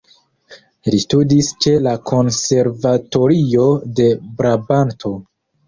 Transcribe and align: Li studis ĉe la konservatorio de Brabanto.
Li 0.87 1.01
studis 1.03 1.49
ĉe 1.65 1.73
la 1.89 1.93
konservatorio 2.13 3.69
de 4.03 4.11
Brabanto. 4.43 5.17